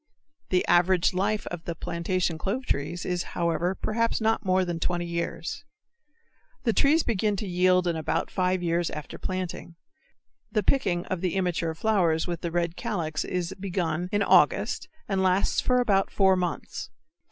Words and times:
The 0.49 0.65
average 0.67 1.13
life 1.13 1.45
of 1.51 1.65
the 1.65 1.75
plantation 1.75 2.39
clove 2.39 2.65
trees 2.65 3.05
is, 3.05 3.21
however, 3.37 3.75
perhaps 3.75 4.19
not 4.19 4.43
more 4.43 4.65
than 4.65 4.79
20 4.79 5.05
years. 5.05 5.63
The 6.63 6.73
trees 6.73 7.03
begin 7.03 7.35
to 7.35 7.47
yield 7.47 7.85
in 7.85 7.95
about 7.95 8.31
five 8.31 8.63
years 8.63 8.89
after 8.89 9.19
planting. 9.19 9.75
The 10.51 10.63
picking 10.63 11.05
of 11.05 11.21
the 11.21 11.35
immature 11.35 11.75
flowers 11.75 12.25
with 12.25 12.41
the 12.41 12.49
red 12.49 12.75
calyx 12.75 13.23
is 13.23 13.53
begun 13.59 14.09
in 14.11 14.23
August 14.23 14.87
and 15.07 15.21
lasts 15.21 15.61
for 15.61 15.79
about 15.79 16.09
four 16.09 16.35
months. 16.35 16.89